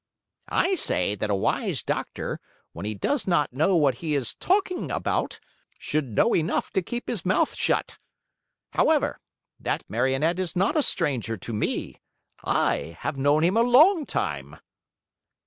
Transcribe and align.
"I 0.49 0.73
say 0.73 1.13
that 1.13 1.29
a 1.29 1.35
wise 1.35 1.83
doctor, 1.83 2.39
when 2.73 2.87
he 2.87 2.95
does 2.95 3.27
not 3.27 3.53
know 3.53 3.75
what 3.75 3.99
he 4.01 4.15
is 4.15 4.33
talking 4.33 4.89
about, 4.89 5.39
should 5.77 6.15
know 6.15 6.33
enough 6.35 6.71
to 6.71 6.81
keep 6.81 7.07
his 7.07 7.23
mouth 7.23 7.53
shut. 7.53 7.99
However, 8.71 9.19
that 9.59 9.83
Marionette 9.87 10.39
is 10.39 10.55
not 10.55 10.75
a 10.75 10.81
stranger 10.81 11.37
to 11.37 11.53
me. 11.53 11.97
I 12.43 12.97
have 13.01 13.15
known 13.19 13.43
him 13.43 13.55
a 13.55 13.61
long 13.61 14.07
time!" 14.07 14.57